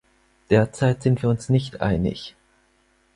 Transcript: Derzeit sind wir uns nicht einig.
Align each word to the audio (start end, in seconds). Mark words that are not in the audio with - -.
Derzeit 0.49 1.03
sind 1.03 1.21
wir 1.21 1.29
uns 1.29 1.49
nicht 1.49 1.81
einig. 1.81 2.35